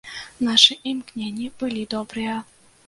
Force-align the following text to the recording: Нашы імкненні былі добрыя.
Нашы 0.47 0.77
імкненні 0.93 1.47
былі 1.61 1.87
добрыя. 1.97 2.45